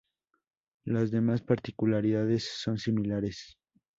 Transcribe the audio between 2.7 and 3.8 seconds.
similares.